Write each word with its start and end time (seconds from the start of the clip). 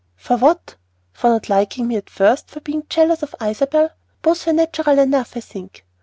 "For 0.15 0.35
what, 0.35 0.77
for 1.13 1.29
not 1.29 1.47
liking 1.47 1.87
me 1.87 1.95
at 1.95 2.09
first; 2.09 2.49
for 2.49 2.59
being 2.59 2.87
jealous 2.89 3.21
of 3.21 3.35
Isabel? 3.39 3.91
Both 4.23 4.47
were 4.47 4.53
natural 4.53 4.97
enough, 4.97 5.37
I 5.37 5.41
think. 5.41 5.85